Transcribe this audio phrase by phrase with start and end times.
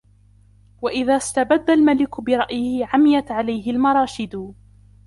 [0.81, 4.53] وَإِذَا اسْتَبَدَّ الْمَلِكُ بِرَأْيِهِ عَمِيَتْ عَلَيْهِ الْمَرَاشِدُ